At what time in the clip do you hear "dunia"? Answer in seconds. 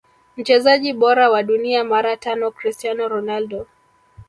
1.43-1.83